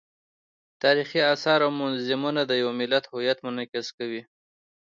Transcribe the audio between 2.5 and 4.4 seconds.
یو ملت هویت منعکس کوي.